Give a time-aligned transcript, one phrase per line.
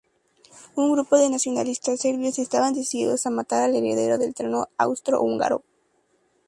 [0.73, 5.61] Un grupo de nacionalistas serbios estaban decididos a matar al heredero del trono austro-húngaro.